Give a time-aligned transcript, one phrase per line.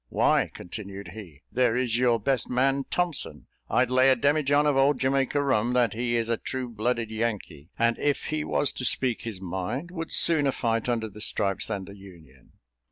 [0.09, 4.99] Why," continued he, "there is your best man, Thompson; I'd lay a demijohn of old
[4.99, 9.21] Jamaica rum that he is a true blooded Yankee, and if he was to speak
[9.21, 12.53] his mind, would sooner fight under the stripes than the Union."